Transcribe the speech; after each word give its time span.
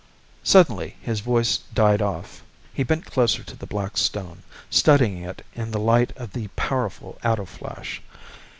Suddenly 0.41 0.95
his 0.99 1.19
voice 1.19 1.59
died 1.75 2.01
off. 2.01 2.41
He 2.73 2.81
bent 2.81 3.05
closer 3.05 3.43
to 3.43 3.55
the 3.55 3.67
black 3.67 3.97
stone, 3.97 4.41
studying 4.67 5.21
it 5.21 5.45
in 5.53 5.69
the 5.69 5.79
light 5.79 6.11
of 6.17 6.33
the 6.33 6.47
powerful 6.55 7.19
ato 7.23 7.45
flash. 7.45 8.01